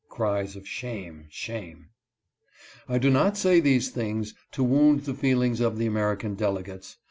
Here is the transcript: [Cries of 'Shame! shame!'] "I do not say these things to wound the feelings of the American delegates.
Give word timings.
[Cries 0.09 0.55
of 0.55 0.67
'Shame! 0.67 1.27
shame!'] 1.29 1.89
"I 2.89 2.97
do 2.97 3.11
not 3.11 3.37
say 3.37 3.59
these 3.59 3.89
things 3.89 4.33
to 4.51 4.63
wound 4.63 5.01
the 5.03 5.13
feelings 5.13 5.61
of 5.61 5.77
the 5.77 5.85
American 5.85 6.33
delegates. 6.33 6.97